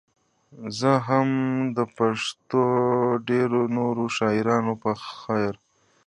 [0.79, 1.29] زه هم
[1.77, 2.63] د پښتو
[3.29, 5.53] ډېرو نورو شاعرانو په څېر.